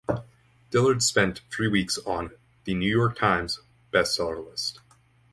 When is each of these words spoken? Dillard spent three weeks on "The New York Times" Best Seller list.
Dillard 0.71 1.03
spent 1.03 1.41
three 1.51 1.67
weeks 1.67 1.99
on 2.07 2.31
"The 2.63 2.73
New 2.73 2.89
York 2.89 3.15
Times" 3.19 3.59
Best 3.91 4.15
Seller 4.15 4.39
list. 4.39 4.79